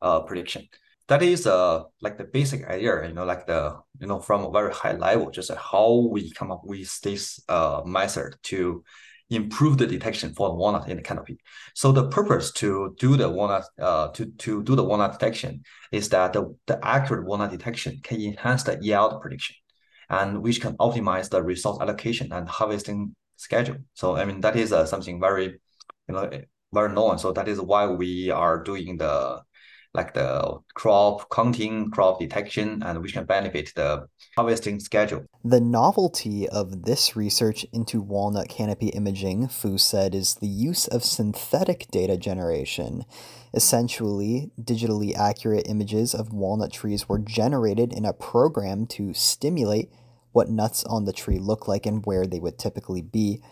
uh 0.00 0.20
prediction 0.20 0.68
that 1.12 1.22
is 1.22 1.46
uh 1.46 1.82
like 2.00 2.16
the 2.16 2.24
basic 2.24 2.64
idea, 2.66 3.06
you 3.06 3.12
know, 3.12 3.26
like 3.26 3.46
the 3.46 3.76
you 4.00 4.06
know 4.06 4.18
from 4.18 4.44
a 4.44 4.50
very 4.50 4.72
high 4.72 4.96
level, 5.06 5.30
just 5.30 5.50
how 5.72 6.08
we 6.10 6.32
come 6.32 6.50
up 6.50 6.62
with 6.64 6.90
this 7.02 7.38
uh 7.50 7.82
method 7.84 8.34
to 8.44 8.82
improve 9.28 9.76
the 9.76 9.86
detection 9.86 10.32
for 10.32 10.48
the 10.48 10.54
walnut 10.54 10.88
in 10.88 10.96
the 10.96 11.02
canopy. 11.02 11.36
So 11.74 11.92
the 11.92 12.08
purpose 12.08 12.50
to 12.52 12.94
do 12.98 13.16
the 13.18 13.28
walnut 13.28 13.64
uh 13.78 14.08
to 14.16 14.22
to 14.44 14.62
do 14.62 14.74
the 14.74 14.84
walnut 14.84 15.12
detection 15.12 15.62
is 15.90 16.08
that 16.14 16.32
the, 16.32 16.42
the 16.66 16.78
accurate 16.82 17.26
walnut 17.26 17.50
detection 17.50 18.00
can 18.02 18.18
enhance 18.22 18.62
the 18.62 18.78
yield 18.80 19.20
prediction, 19.20 19.56
and 20.08 20.42
which 20.42 20.62
can 20.62 20.78
optimize 20.78 21.28
the 21.28 21.42
resource 21.42 21.78
allocation 21.82 22.32
and 22.32 22.48
harvesting 22.48 23.14
schedule. 23.36 23.76
So 23.92 24.16
I 24.16 24.24
mean 24.24 24.40
that 24.40 24.56
is 24.56 24.72
uh, 24.72 24.86
something 24.86 25.20
very 25.20 25.60
you 26.08 26.14
know 26.14 26.30
very 26.72 26.90
known. 26.94 27.18
So 27.18 27.32
that 27.32 27.48
is 27.48 27.60
why 27.60 27.86
we 27.86 28.30
are 28.30 28.62
doing 28.62 28.96
the 28.96 29.42
like 29.94 30.14
the 30.14 30.58
crop 30.74 31.28
counting, 31.30 31.90
crop 31.90 32.18
detection, 32.18 32.82
and 32.82 33.02
which 33.02 33.12
can 33.12 33.24
benefit 33.24 33.72
the 33.74 34.06
harvesting 34.36 34.80
schedule. 34.80 35.26
The 35.44 35.60
novelty 35.60 36.48
of 36.48 36.84
this 36.84 37.14
research 37.14 37.66
into 37.72 38.00
walnut 38.00 38.48
canopy 38.48 38.88
imaging, 38.88 39.48
Fu 39.48 39.76
said, 39.76 40.14
is 40.14 40.36
the 40.36 40.46
use 40.46 40.86
of 40.88 41.04
synthetic 41.04 41.88
data 41.90 42.16
generation. 42.16 43.04
Essentially, 43.52 44.50
digitally 44.58 45.14
accurate 45.14 45.68
images 45.68 46.14
of 46.14 46.32
walnut 46.32 46.72
trees 46.72 47.08
were 47.08 47.18
generated 47.18 47.92
in 47.92 48.06
a 48.06 48.14
program 48.14 48.86
to 48.86 49.12
stimulate 49.12 49.90
what 50.32 50.48
nuts 50.48 50.84
on 50.84 51.04
the 51.04 51.12
tree 51.12 51.38
look 51.38 51.68
like 51.68 51.84
and 51.84 52.06
where 52.06 52.26
they 52.26 52.40
would 52.40 52.58
typically 52.58 53.02
be, 53.02 53.42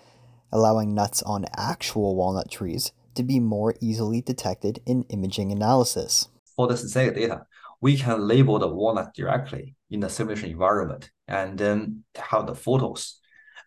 allowing 0.51 0.95
nuts 0.95 1.23
on 1.23 1.45
actual 1.55 2.17
walnut 2.17 2.51
trees 2.51 2.93
to 3.15 3.23
be 3.23 3.39
more 3.39 3.75
easily 3.81 4.23
detected 4.23 4.81
in 4.87 5.03
imaging 5.11 5.53
analysis. 5.53 6.30
For 6.61 6.67
the 6.67 6.77
synthetic 6.77 7.15
data, 7.15 7.47
we 7.81 7.97
can 7.97 8.29
label 8.29 8.59
the 8.59 8.69
walnut 8.69 9.15
directly 9.15 9.77
in 9.89 10.01
the 10.01 10.11
simulation 10.11 10.51
environment 10.51 11.11
and 11.27 11.57
then 11.57 12.05
have 12.17 12.47
the 12.47 12.55
photos 12.55 13.19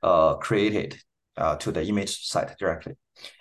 uh, 0.03 0.35
created 0.35 1.01
uh, 1.35 1.55
to 1.55 1.71
the 1.71 1.83
image 1.83 2.23
site 2.27 2.55
directly. 2.59 2.93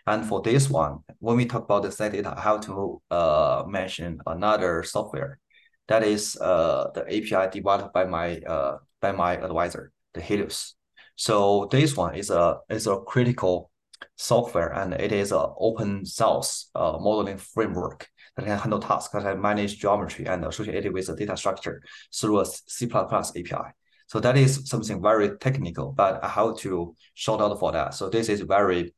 And 0.06 0.24
for 0.24 0.40
this 0.40 0.70
one, 0.70 1.00
when 1.18 1.36
we 1.36 1.44
talk 1.44 1.64
about 1.64 1.82
the 1.82 1.92
synthetic 1.92 2.24
data, 2.24 2.34
I 2.34 2.40
have 2.40 2.62
to 2.62 3.02
uh, 3.10 3.64
mention 3.66 4.20
another 4.26 4.84
software 4.84 5.38
that 5.86 6.02
is 6.02 6.38
uh, 6.40 6.88
the 6.94 7.02
API 7.02 7.50
developed 7.50 7.92
by 7.92 8.06
my 8.06 8.38
uh, 8.38 8.78
by 9.02 9.12
my 9.12 9.34
advisor, 9.34 9.92
the 10.14 10.22
Helios. 10.22 10.76
So 11.16 11.68
this 11.70 11.94
one 11.94 12.14
is 12.14 12.30
a 12.30 12.56
is 12.70 12.86
a 12.86 13.00
critical 13.00 13.70
software, 14.16 14.72
and 14.72 14.94
it 14.94 15.12
is 15.12 15.30
an 15.30 15.44
open 15.58 16.06
source 16.06 16.70
uh, 16.74 16.96
modeling 16.98 17.36
framework 17.36 18.08
that 18.36 18.46
can 18.46 18.58
handle 18.58 18.78
tasks 18.78 19.12
that 19.12 19.22
can 19.22 19.40
manage 19.40 19.78
geometry 19.78 20.26
and 20.26 20.44
associated 20.44 20.92
with 20.92 21.06
the 21.06 21.16
data 21.16 21.36
structure 21.36 21.82
through 22.14 22.40
a 22.40 22.46
C++ 22.46 22.86
API. 22.86 23.72
So 24.06 24.20
that 24.20 24.36
is 24.36 24.68
something 24.68 25.00
very 25.00 25.38
technical, 25.38 25.92
but 25.92 26.22
I 26.22 26.28
have 26.28 26.56
to 26.58 26.94
shout 27.14 27.40
out 27.40 27.58
for 27.58 27.72
that. 27.72 27.94
So 27.94 28.08
this 28.08 28.28
is 28.28 28.40
very, 28.42 28.94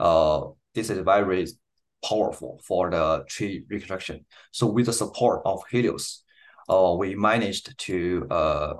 uh, 0.00 0.46
this 0.74 0.90
is 0.90 0.98
very 1.00 1.46
powerful 2.04 2.60
for 2.66 2.90
the 2.90 3.24
tree 3.28 3.64
reconstruction. 3.68 4.24
So 4.52 4.66
with 4.66 4.86
the 4.86 4.92
support 4.92 5.42
of 5.44 5.62
Helios, 5.70 6.22
uh, 6.68 6.94
we 6.98 7.14
managed 7.14 7.78
to 7.78 8.26
uh, 8.30 8.74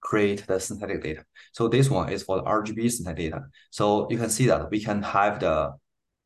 create 0.00 0.46
the 0.46 0.60
synthetic 0.60 1.02
data. 1.02 1.24
So 1.52 1.68
this 1.68 1.90
one 1.90 2.12
is 2.12 2.22
for 2.22 2.36
the 2.36 2.44
RGB 2.44 2.90
synthetic 2.90 3.32
data. 3.32 3.46
So 3.70 4.08
you 4.10 4.18
can 4.18 4.30
see 4.30 4.46
that 4.46 4.70
we 4.70 4.82
can 4.82 5.02
have 5.02 5.40
the 5.40 5.72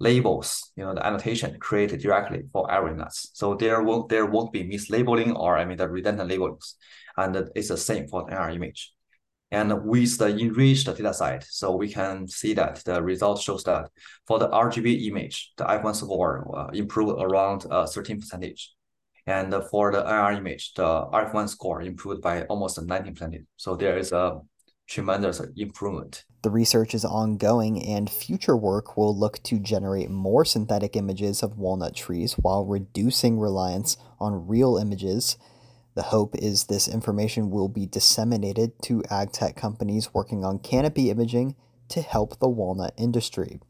labels, 0.02 0.72
you 0.76 0.84
know, 0.84 0.94
the 0.94 1.06
annotation 1.06 1.58
created 1.60 2.00
directly 2.00 2.42
for 2.52 2.70
every 2.70 2.94
nuts. 2.94 3.30
So 3.34 3.54
there 3.54 3.82
won't 3.82 4.08
there 4.08 4.26
won't 4.26 4.52
be 4.52 4.64
mislabeling 4.64 5.34
or 5.38 5.56
I 5.56 5.64
mean 5.64 5.78
the 5.78 5.88
redundant 5.88 6.28
labelings, 6.28 6.74
and 7.16 7.36
it's 7.54 7.68
the 7.68 7.76
same 7.76 8.08
for 8.08 8.24
the 8.24 8.32
NR 8.32 8.54
image. 8.54 8.92
And 9.52 9.84
with 9.84 10.18
the 10.18 10.28
enriched 10.28 10.86
data 10.86 11.12
set, 11.12 11.44
so 11.44 11.76
we 11.76 11.92
can 11.92 12.26
see 12.26 12.54
that 12.54 12.82
the 12.84 13.02
result 13.02 13.40
shows 13.40 13.62
that 13.64 13.90
for 14.26 14.38
the 14.38 14.48
RGB 14.48 15.06
image, 15.08 15.52
the 15.58 15.64
F1 15.64 15.94
score 15.94 16.50
uh, 16.56 16.68
improved 16.72 17.20
around 17.20 17.66
uh, 17.70 17.86
13 17.86 18.20
percentage. 18.20 18.72
And 19.26 19.54
for 19.70 19.92
the 19.92 20.02
NR 20.02 20.38
image, 20.38 20.72
the 20.74 21.06
F1 21.12 21.50
score 21.50 21.82
improved 21.82 22.22
by 22.22 22.42
almost 22.44 22.82
19 22.82 23.14
percent. 23.14 23.36
So 23.56 23.76
there 23.76 23.98
is 23.98 24.10
a 24.10 24.40
tremendous 24.92 25.40
improvement. 25.56 26.24
The 26.42 26.50
research 26.50 26.94
is 26.94 27.04
ongoing, 27.04 27.82
and 27.82 28.10
future 28.10 28.56
work 28.56 28.96
will 28.96 29.16
look 29.16 29.42
to 29.44 29.58
generate 29.58 30.10
more 30.10 30.44
synthetic 30.44 30.96
images 30.96 31.42
of 31.42 31.56
walnut 31.56 31.94
trees 31.94 32.34
while 32.34 32.66
reducing 32.66 33.38
reliance 33.38 33.96
on 34.20 34.46
real 34.46 34.76
images. 34.76 35.38
The 35.94 36.02
hope 36.02 36.34
is 36.36 36.64
this 36.64 36.88
information 36.88 37.50
will 37.50 37.68
be 37.68 37.86
disseminated 37.86 38.72
to 38.82 39.02
ag 39.10 39.32
tech 39.32 39.56
companies 39.56 40.12
working 40.12 40.44
on 40.44 40.58
canopy 40.58 41.10
imaging 41.10 41.54
to 41.88 42.02
help 42.02 42.38
the 42.38 42.48
walnut 42.48 42.94
industry. 42.96 43.60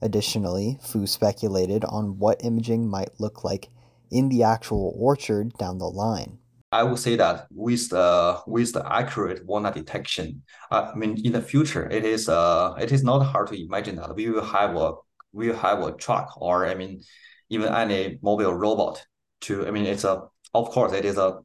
Additionally, 0.00 0.78
Fu 0.82 1.06
speculated 1.06 1.84
on 1.84 2.18
what 2.18 2.44
imaging 2.44 2.88
might 2.88 3.18
look 3.18 3.44
like 3.44 3.70
in 4.10 4.28
the 4.28 4.42
actual 4.42 4.94
orchard 4.96 5.52
down 5.58 5.78
the 5.78 5.88
line. 5.88 6.38
I 6.72 6.82
would 6.82 6.98
say 6.98 7.16
that 7.16 7.46
with 7.50 7.90
the 7.90 8.40
with 8.46 8.72
the 8.72 8.84
accurate 8.92 9.46
walnut 9.46 9.74
detection, 9.74 10.42
uh, 10.70 10.90
I 10.92 10.96
mean, 10.96 11.16
in 11.24 11.32
the 11.32 11.40
future, 11.40 11.88
it 11.88 12.04
is 12.04 12.28
uh 12.28 12.74
it 12.78 12.92
is 12.92 13.04
not 13.04 13.20
hard 13.20 13.48
to 13.48 13.60
imagine 13.60 13.96
that 13.96 14.14
we 14.14 14.28
will 14.28 14.44
have 14.44 14.76
a 14.76 14.94
we 15.32 15.48
will 15.48 15.56
have 15.56 15.80
a 15.82 15.92
truck 15.92 16.40
or 16.40 16.66
I 16.66 16.74
mean, 16.74 17.02
even 17.50 17.72
any 17.72 18.18
mobile 18.22 18.52
robot 18.54 19.06
to 19.42 19.66
I 19.66 19.70
mean, 19.70 19.86
it's 19.86 20.04
a 20.04 20.22
of 20.54 20.70
course 20.70 20.92
it 20.92 21.04
is 21.04 21.18
a 21.18 21.38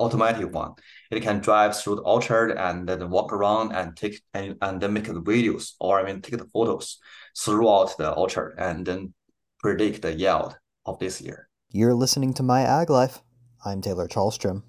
automatic 0.00 0.52
one. 0.52 0.72
It 1.10 1.22
can 1.22 1.40
drive 1.40 1.76
through 1.76 1.96
the 1.96 2.02
orchard 2.02 2.52
and 2.52 2.88
then 2.88 3.10
walk 3.10 3.32
around 3.32 3.72
and 3.72 3.96
take 3.96 4.22
and, 4.32 4.56
and 4.62 4.80
then 4.80 4.92
make 4.92 5.04
the 5.04 5.20
videos 5.20 5.72
or 5.78 6.00
I 6.00 6.04
mean 6.04 6.22
take 6.22 6.38
the 6.38 6.48
photos 6.52 6.98
throughout 7.36 7.96
the 7.98 8.12
orchard 8.12 8.54
and 8.58 8.86
then 8.86 9.14
predict 9.60 10.02
the 10.02 10.14
yield 10.14 10.56
of 10.86 10.98
this 10.98 11.20
year. 11.20 11.48
You're 11.70 11.94
listening 11.94 12.34
to 12.34 12.42
My 12.42 12.62
Ag 12.62 12.88
Life. 12.88 13.23
I'm 13.66 13.80
Taylor 13.80 14.06
Chalstrom. 14.06 14.62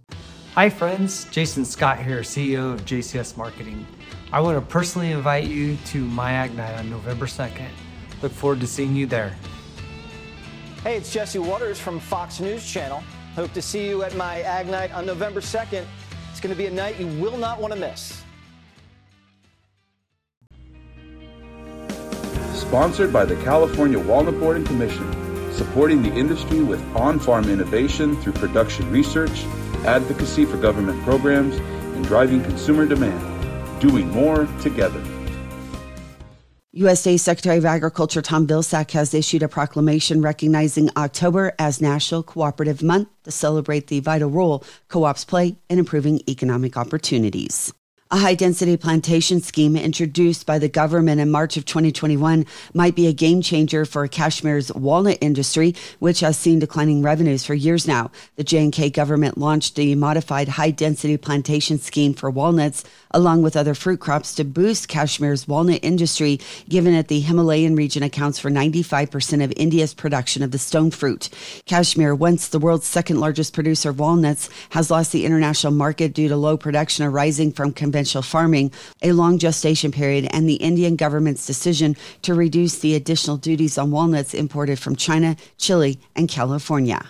Hi, 0.54 0.70
friends. 0.70 1.26
Jason 1.26 1.66
Scott 1.66 2.00
here, 2.00 2.22
CEO 2.22 2.74
of 2.74 2.86
JCS 2.86 3.36
Marketing. 3.36 3.86
I 4.32 4.40
want 4.40 4.58
to 4.58 4.66
personally 4.72 5.12
invite 5.12 5.48
you 5.48 5.76
to 5.88 6.06
My 6.06 6.32
Ag 6.32 6.56
Nite 6.56 6.80
on 6.80 6.90
November 6.90 7.26
2nd. 7.26 7.68
Look 8.22 8.32
forward 8.32 8.62
to 8.62 8.68
seeing 8.68 8.96
you 8.96 9.06
there. 9.06 9.36
Hey, 10.82 10.96
it's 10.96 11.12
Jesse 11.12 11.40
Watters 11.40 11.78
from 11.78 12.00
Fox 12.00 12.40
News 12.40 12.72
Channel. 12.72 13.04
Hope 13.36 13.52
to 13.52 13.62
see 13.62 13.86
you 13.86 14.04
at 14.04 14.16
my 14.16 14.42
Ag 14.44 14.68
Nite 14.68 14.94
on 14.94 15.06
November 15.06 15.42
2nd. 15.42 15.86
It's 16.32 16.40
going 16.40 16.54
to 16.54 16.58
be 16.58 16.68
a 16.68 16.72
night 16.72 16.98
you 16.98 17.08
will 17.22 17.38
not 17.38 17.60
want 17.60 17.74
to 17.74 17.80
miss. 17.80 18.24
Sponsored 22.54 23.12
by 23.12 23.26
the 23.26 23.36
California 23.44 24.00
Walnut 24.00 24.40
Board 24.40 24.56
and 24.56 24.66
Commission 24.66 25.25
supporting 25.56 26.02
the 26.02 26.14
industry 26.14 26.62
with 26.62 26.82
on-farm 26.96 27.50
innovation 27.50 28.16
through 28.22 28.34
production 28.34 28.92
research, 28.92 29.46
advocacy 29.86 30.46
for 30.46 30.58
government 30.58 31.02
programs, 31.04 31.56
and 31.96 32.06
driving 32.06 32.44
consumer 32.44 32.86
demand. 32.86 33.82
Doing 33.82 34.10
more 34.10 34.48
together. 34.62 35.02
USDA 36.76 37.18
Secretary 37.18 37.58
of 37.58 37.64
Agriculture 37.64 38.22
Tom 38.22 38.46
Vilsack 38.46 38.92
has 38.92 39.14
issued 39.14 39.44
a 39.44 39.48
proclamation 39.48 40.22
recognizing 40.22 40.90
October 40.98 41.54
as 41.58 41.80
National 41.80 42.22
Cooperative 42.22 42.84
Month 42.84 43.08
to 43.24 43.32
celebrate 43.32 43.88
the 43.88 44.02
vital 44.02 44.30
role 44.30 44.62
co 44.90 45.06
ops 45.06 45.24
play 45.24 45.56
in 45.70 45.80
improving 45.80 46.22
economic 46.28 46.76
opportunities. 46.76 47.74
A 48.16 48.18
high 48.18 48.36
density 48.36 48.78
plantation 48.78 49.42
scheme 49.42 49.76
introduced 49.76 50.46
by 50.46 50.58
the 50.58 50.70
government 50.70 51.20
in 51.20 51.30
March 51.30 51.58
of 51.58 51.66
2021 51.66 52.46
might 52.74 52.96
be 52.96 53.08
a 53.08 53.12
game 53.12 53.42
changer 53.42 53.84
for 53.84 54.08
Kashmir's 54.08 54.72
walnut 54.72 55.18
industry, 55.20 55.76
which 56.00 56.22
has 56.22 56.38
seen 56.38 56.60
declining 56.60 57.02
revenues 57.02 57.44
for 57.44 57.54
years 57.54 57.86
now. 57.86 58.12
The 58.38 58.46
J&K 58.46 58.92
government 58.92 59.38
launched 59.38 59.78
a 59.78 59.96
modified 59.96 60.48
high 60.48 60.72
density 60.72 61.18
plantation 61.18 61.78
scheme 61.78 62.14
for 62.14 62.30
walnuts 62.30 62.86
along 63.12 63.42
with 63.42 63.58
other 63.58 63.74
fruit 63.74 64.00
crops 64.00 64.34
to 64.36 64.46
boost 64.46 64.88
Kashmir's 64.88 65.46
walnut 65.46 65.82
industry, 65.84 66.40
given 66.70 66.94
that 66.94 67.10
the 67.10 67.20
Himalayan 67.20 67.76
region 67.76 68.02
accounts 68.02 68.40
for 68.40 68.50
95% 68.50 69.44
of 69.44 69.54
India's 69.58 69.94
production 69.94 70.42
of 70.42 70.52
the 70.52 70.58
stone 70.58 70.90
fruit. 70.90 71.30
Kashmir, 71.66 72.16
once 72.16 72.48
the 72.48 72.60
world's 72.60 72.88
second 72.88 73.20
largest 73.20 73.54
producer 73.54 73.90
of 73.90 74.00
walnuts, 74.00 74.50
has 74.70 74.90
lost 74.90 75.12
the 75.12 75.26
international 75.26 75.74
market 75.74 76.14
due 76.14 76.30
to 76.30 76.38
low 76.38 76.56
production 76.56 77.06
arising 77.06 77.52
from 77.52 77.74
conventional 77.74 78.05
farming, 78.06 78.72
a 79.02 79.12
long 79.12 79.38
gestation 79.38 79.92
period, 79.92 80.28
and 80.32 80.48
the 80.48 80.56
Indian 80.56 80.96
government's 80.96 81.46
decision 81.46 81.96
to 82.22 82.34
reduce 82.34 82.80
the 82.80 82.96
additional 82.96 83.38
duties 83.38 83.78
on 83.78 83.92
walnuts 83.92 84.34
imported 84.34 84.80
from 84.80 84.96
China, 84.96 85.36
Chile, 85.58 86.00
and 86.16 86.30
California. 86.30 87.04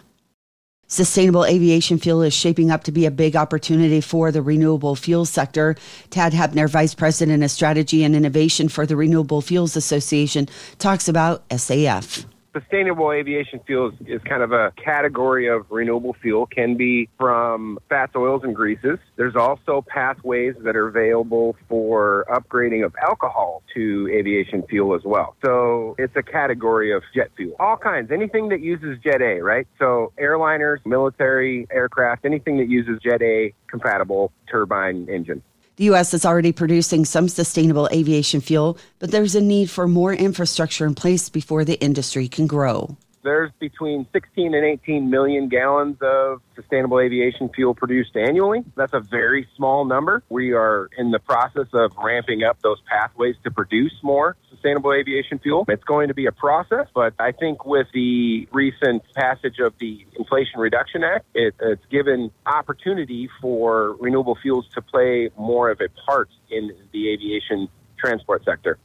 Sustainable 0.88 1.46
aviation 1.46 1.98
fuel 1.98 2.22
is 2.22 2.34
shaping 2.34 2.70
up 2.70 2.84
to 2.84 2.92
be 2.92 3.08
a 3.08 3.12
big 3.12 3.36
opportunity 3.36 4.02
for 4.02 4.32
the 4.32 4.42
renewable 4.42 4.96
fuel 4.96 5.26
sector. 5.26 5.76
Tad 6.12 6.34
Hepner, 6.34 6.70
Vice 6.70 6.94
President 6.94 7.44
of 7.44 7.50
Strategy 7.50 8.04
and 8.04 8.16
Innovation 8.16 8.70
for 8.70 8.86
the 8.86 8.96
Renewable 8.96 9.42
Fuels 9.42 9.76
Association, 9.76 10.48
talks 10.78 11.08
about 11.08 11.48
SAF 11.50 12.26
sustainable 12.58 13.12
aviation 13.12 13.60
fuel 13.66 13.90
is, 13.90 14.08
is, 14.08 14.22
kind 14.24 14.42
of 14.42 14.52
a 14.52 14.72
category 14.72 15.48
of 15.48 15.66
renewable 15.70 16.16
fuel, 16.22 16.46
can 16.46 16.76
be 16.76 17.10
from 17.18 17.78
fats, 17.90 18.14
oils, 18.16 18.42
and 18.44 18.56
greases. 18.56 18.98
There's 19.18 19.36
also 19.36 19.84
pathways 19.86 20.56
that 20.64 20.76
are 20.76 20.88
available 20.88 21.56
for 21.68 22.26
upgrading 22.30 22.86
of 22.86 22.96
alcohol 23.02 23.62
to 23.76 24.10
aviation 24.12 24.64
fuel 24.64 24.96
as 24.96 25.04
well. 25.04 25.36
So 25.44 25.96
it's 25.98 26.16
a 26.16 26.24
category 26.24 26.94
of 26.94 27.04
jet 27.14 27.32
fuel. 27.36 27.56
All 27.60 27.78
kinds, 27.78 28.12
anything 28.12 28.50
that 28.50 28.62
uses 28.62 28.98
Jet 29.04 29.22
A, 29.22 29.42
right? 29.42 29.68
So 29.80 30.14
airliners, 30.20 30.86
military 30.86 31.68
aircraft, 31.72 32.26
anything 32.26 32.58
that 32.58 32.70
uses 32.70 33.00
Jet 33.04 33.22
A 33.22 33.54
compatible 33.68 34.32
turbine 34.50 35.08
engine. 35.10 35.42
The 35.78 35.86
U.S. 35.86 36.14
is 36.14 36.26
already 36.26 36.54
producing 36.54 37.04
some 37.04 37.28
sustainable 37.28 37.90
aviation 37.92 38.40
fuel, 38.40 38.78
but 39.00 39.12
there's 39.12 39.36
a 39.36 39.42
need 39.42 39.70
for 39.70 39.88
more 39.88 40.14
infrastructure 40.14 40.86
in 40.86 40.96
place 40.96 41.28
before 41.28 41.66
the 41.66 41.80
industry 41.82 42.30
can 42.30 42.48
grow. 42.48 42.96
There's 43.26 43.50
between 43.60 44.06
16 44.14 44.54
and 44.54 44.64
18 44.64 45.10
million 45.10 45.50
gallons 45.50 45.98
of 46.00 46.42
sustainable 46.56 47.00
aviation 47.00 47.50
fuel 47.50 47.74
produced 47.74 48.16
annually. 48.16 48.64
That's 48.76 48.94
a 48.94 49.00
very 49.00 49.48
small 49.58 49.84
number. 49.84 50.22
We 50.30 50.54
are 50.54 50.92
in 50.96 51.10
the 51.10 51.18
process 51.18 51.66
of 51.74 51.92
ramping 51.98 52.44
up 52.44 52.62
those 52.62 52.78
pathways 52.88 53.36
to 53.44 53.50
produce 53.50 53.94
more 54.04 54.38
sustainable 54.52 54.94
aviation 54.94 55.40
fuel. 55.40 55.66
It's 55.68 55.84
going 55.86 56.10
to 56.10 56.14
be 56.14 56.28
a 56.28 56.32
process, 56.32 56.86
but 56.94 57.16
I 57.18 57.32
think 57.32 57.66
with 57.66 57.88
the 57.96 58.48
recent 58.52 59.02
passage 59.16 59.58
of 59.58 59.74
the 59.80 60.06
Inflation 60.20 60.60
Reduction 60.60 61.04
Act, 61.04 61.26
it, 61.34 61.56
it's 61.60 61.86
given 61.90 62.30
opportunity 62.46 63.28
for 63.42 63.94
renewable 64.00 64.38
fuels 64.40 64.68
to 64.76 64.84
play 64.84 65.32
more 65.36 65.72
of 65.72 65.82
a 65.82 65.90
part 66.06 66.30
in 66.52 66.72
the 66.94 67.12
aviation 67.12 67.70
transport 67.98 68.46
sector. 68.46 68.78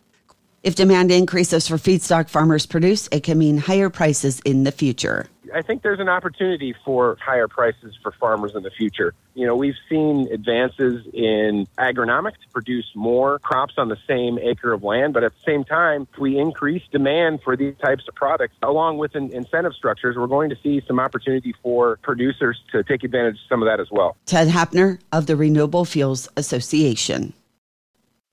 If 0.63 0.75
demand 0.75 1.11
increases 1.11 1.67
for 1.67 1.77
feedstock 1.77 2.29
farmers 2.29 2.67
produce, 2.67 3.09
it 3.13 3.23
can 3.23 3.39
mean 3.39 3.57
higher 3.57 3.89
prices 3.89 4.41
in 4.41 4.65
the 4.65 4.73
future. 4.73 5.27
I 5.55 5.63
think 5.63 5.83
there's 5.83 6.01
an 6.01 6.09
opportunity 6.11 6.75
for 6.85 7.17
higher 7.19 7.49
prices 7.49 7.99
for 8.03 8.13
farmers 8.13 8.55
in 8.55 8.63
the 8.63 8.71
future. 8.71 9.15
You 9.35 9.47
know, 9.47 9.57
we've 9.57 9.79
seen 9.89 10.29
advances 10.31 11.07
in 11.15 11.67
agronomics 11.79 12.35
to 12.43 12.49
produce 12.53 12.85
more 12.95 13.39
crops 13.39 13.75
on 13.79 13.89
the 13.89 13.97
same 14.07 14.39
acre 14.39 14.73
of 14.73 14.83
land, 14.83 15.15
but 15.15 15.25
at 15.25 15.33
the 15.33 15.41
same 15.45 15.65
time, 15.65 16.07
if 16.13 16.19
we 16.19 16.39
increase 16.39 16.83
demand 16.93 17.41
for 17.43 17.57
these 17.57 17.75
types 17.79 18.07
of 18.07 18.15
products, 18.15 18.55
along 18.63 18.99
with 18.99 19.17
in- 19.17 19.33
incentive 19.33 19.73
structures, 19.73 20.15
we're 20.17 20.27
going 20.27 20.51
to 20.51 20.57
see 20.63 20.83
some 20.87 21.01
opportunity 21.01 21.55
for 21.63 21.99
producers 22.03 22.61
to 22.73 22.85
take 22.85 23.03
advantage 23.03 23.37
of 23.37 23.49
some 23.49 23.63
of 23.63 23.67
that 23.67 23.81
as 23.81 23.91
well. 23.91 24.17
Ted 24.27 24.49
Hapner 24.49 24.99
of 25.11 25.27
the 25.27 25.37
Renewable 25.37 25.87
Fuels 25.87 26.29
Association. 26.37 27.33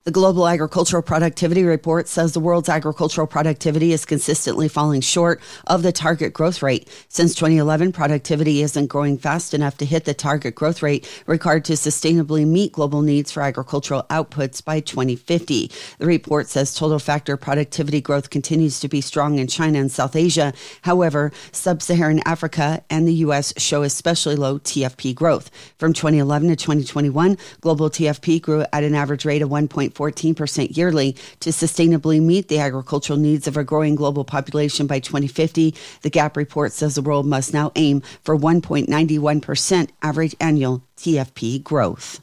The 0.07 0.13
Global 0.13 0.47
Agricultural 0.47 1.03
Productivity 1.03 1.65
Report 1.65 2.07
says 2.07 2.31
the 2.31 2.39
world's 2.39 2.69
agricultural 2.69 3.27
productivity 3.27 3.91
is 3.91 4.05
consistently 4.05 4.69
falling 4.69 5.01
short 5.01 5.41
of 5.67 5.83
the 5.83 5.91
target 5.91 6.31
growth 6.31 6.63
rate. 6.63 6.87
Since 7.09 7.35
2011, 7.35 7.91
productivity 7.91 8.61
isn't 8.61 8.87
growing 8.87 9.17
fast 9.17 9.53
enough 9.53 9.75
to 9.79 9.85
hit 9.85 10.05
the 10.05 10.13
target 10.13 10.55
growth 10.55 10.81
rate 10.81 11.05
required 11.25 11.65
to 11.65 11.73
sustainably 11.73 12.47
meet 12.47 12.71
global 12.71 13.01
needs 13.01 13.33
for 13.33 13.43
agricultural 13.43 14.03
outputs 14.03 14.63
by 14.63 14.79
2050. 14.79 15.69
The 15.99 16.05
report 16.05 16.47
says 16.47 16.73
total 16.73 16.99
factor 16.99 17.35
productivity 17.35 17.99
growth 17.99 18.29
continues 18.29 18.79
to 18.79 18.87
be 18.87 19.01
strong 19.01 19.39
in 19.39 19.47
China 19.47 19.77
and 19.77 19.91
South 19.91 20.15
Asia. 20.15 20.53
However, 20.83 21.33
sub 21.51 21.81
Saharan 21.81 22.21
Africa 22.23 22.81
and 22.89 23.05
the 23.05 23.15
U.S. 23.25 23.53
show 23.57 23.83
especially 23.83 24.37
low 24.37 24.57
TFP 24.59 25.13
growth. 25.13 25.51
From 25.77 25.91
2011 25.91 26.47
to 26.47 26.55
2021, 26.55 27.37
global 27.59 27.89
TFP 27.89 28.41
grew 28.41 28.63
at 28.71 28.85
an 28.85 28.95
average 28.95 29.25
rate 29.25 29.41
of 29.41 29.51
1. 29.51 29.67
14% 29.97 30.77
yearly 30.77 31.13
to 31.39 31.49
sustainably 31.49 32.21
meet 32.21 32.47
the 32.47 32.59
agricultural 32.59 33.17
needs 33.17 33.47
of 33.47 33.57
a 33.57 33.63
growing 33.63 33.95
global 33.95 34.23
population 34.23 34.85
by 34.85 34.99
2050. 34.99 35.73
The 36.03 36.09
GAP 36.09 36.37
report 36.37 36.71
says 36.71 36.95
the 36.95 37.01
world 37.01 37.25
must 37.25 37.53
now 37.53 37.71
aim 37.75 38.01
for 38.23 38.37
1.91% 38.37 39.89
average 40.01 40.35
annual 40.39 40.83
TFP 40.97 41.63
growth. 41.63 42.21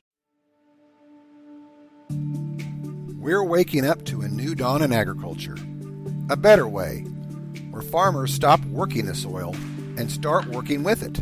We're 3.19 3.43
waking 3.43 3.87
up 3.87 4.05
to 4.05 4.21
a 4.21 4.29
new 4.29 4.55
dawn 4.55 4.83
in 4.83 4.93
agriculture. 4.93 5.57
A 6.29 6.37
better 6.37 6.69
way, 6.69 7.05
where 7.71 7.81
farmers 7.81 8.35
stop 8.35 8.63
working 8.67 9.07
the 9.07 9.15
soil 9.15 9.57
and 9.97 10.13
start 10.13 10.45
working 10.45 10.83
with 10.83 11.03
it. 11.03 11.21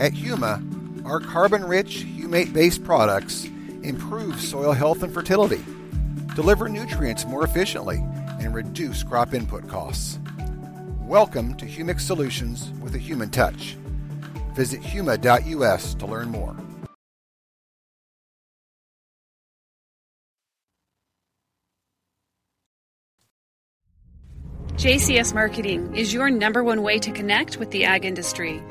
At 0.00 0.14
Huma, 0.14 1.04
our 1.04 1.20
carbon 1.20 1.62
rich, 1.66 2.06
humate 2.06 2.54
based 2.54 2.82
products 2.84 3.44
improve 3.82 4.40
soil 4.40 4.72
health 4.72 5.02
and 5.02 5.12
fertility, 5.12 5.62
deliver 6.34 6.70
nutrients 6.70 7.26
more 7.26 7.44
efficiently, 7.44 7.98
and 8.40 8.54
reduce 8.54 9.02
crop 9.02 9.34
input 9.34 9.68
costs. 9.68 10.18
Welcome 11.06 11.56
to 11.56 11.66
Humic 11.66 12.00
Solutions 12.00 12.70
with 12.80 12.94
a 12.94 12.98
human 12.98 13.28
touch. 13.28 13.76
Visit 14.54 14.80
huma.us 14.82 15.94
to 15.94 16.06
learn 16.06 16.30
more. 16.30 16.56
JCS 24.74 25.34
Marketing 25.34 25.94
is 25.94 26.14
your 26.14 26.30
number 26.30 26.62
one 26.62 26.82
way 26.82 26.98
to 27.00 27.10
connect 27.10 27.58
with 27.58 27.72
the 27.72 27.84
ag 27.84 28.04
industry. 28.04 28.62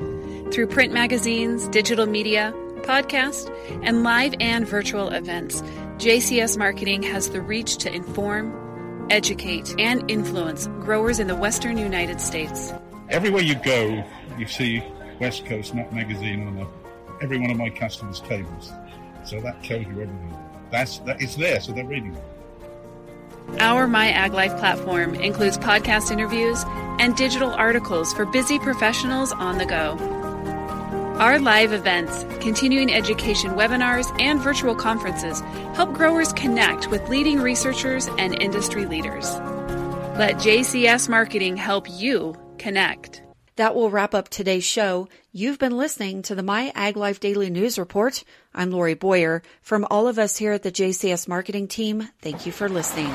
Through 0.50 0.68
print 0.68 0.92
magazines, 0.92 1.68
digital 1.68 2.06
media, 2.06 2.52
podcast, 2.78 3.54
and 3.84 4.02
live 4.02 4.34
and 4.40 4.66
virtual 4.66 5.10
events, 5.10 5.62
JCS 5.98 6.56
Marketing 6.56 7.02
has 7.02 7.30
the 7.30 7.40
reach 7.40 7.76
to 7.76 7.94
inform, 7.94 8.52
educate, 9.12 9.74
and 9.78 10.10
influence 10.10 10.66
growers 10.80 11.20
in 11.20 11.28
the 11.28 11.36
western 11.36 11.76
United 11.76 12.20
States. 12.20 12.72
Everywhere 13.10 13.42
you 13.42 13.54
go, 13.56 14.02
you 14.38 14.48
see 14.48 14.82
West 15.20 15.44
Coast 15.44 15.74
Nut 15.74 15.92
Magazine 15.92 16.48
on 16.48 16.58
a, 16.58 17.22
every 17.22 17.38
one 17.38 17.50
of 17.50 17.58
my 17.58 17.68
customers' 17.68 18.20
tables. 18.20 18.72
So 19.24 19.40
that 19.40 19.62
tells 19.62 19.86
you 19.86 20.02
everything. 20.02 20.36
That's 20.70 20.98
that 21.00 21.20
it's 21.20 21.36
there, 21.36 21.60
so 21.60 21.72
they're 21.72 21.84
reading 21.84 22.14
it. 22.14 23.60
Our 23.60 23.86
My 23.86 24.08
Ag 24.10 24.32
Life 24.32 24.56
platform 24.56 25.14
includes 25.14 25.58
podcast 25.58 26.10
interviews 26.10 26.64
and 26.98 27.14
digital 27.14 27.50
articles 27.50 28.14
for 28.14 28.24
busy 28.24 28.58
professionals 28.58 29.32
on 29.32 29.58
the 29.58 29.66
go. 29.66 29.96
Our 31.16 31.38
live 31.38 31.72
events, 31.72 32.24
continuing 32.40 32.92
education 32.92 33.52
webinars, 33.52 34.10
and 34.20 34.40
virtual 34.40 34.74
conferences 34.74 35.40
help 35.74 35.92
growers 35.92 36.32
connect 36.32 36.88
with 36.88 37.08
leading 37.08 37.38
researchers 37.38 38.08
and 38.18 38.40
industry 38.42 38.86
leaders. 38.86 39.30
Let 40.18 40.36
JCS 40.36 41.08
Marketing 41.08 41.56
help 41.56 41.86
you 41.88 42.34
connect. 42.58 43.22
That 43.56 43.74
will 43.74 43.90
wrap 43.90 44.14
up 44.14 44.30
today's 44.30 44.64
show. 44.64 45.08
You've 45.32 45.58
been 45.58 45.76
listening 45.76 46.22
to 46.22 46.34
the 46.34 46.42
My 46.42 46.72
Ag 46.74 46.96
Life 46.96 47.20
Daily 47.20 47.50
News 47.50 47.78
Report. 47.78 48.24
I'm 48.54 48.70
Lori 48.70 48.94
Boyer. 48.94 49.42
From 49.60 49.86
all 49.90 50.08
of 50.08 50.18
us 50.18 50.38
here 50.38 50.52
at 50.52 50.62
the 50.62 50.72
JCS 50.72 51.28
Marketing 51.28 51.68
Team, 51.68 52.08
thank 52.22 52.46
you 52.46 52.52
for 52.52 52.68
listening. 52.68 53.12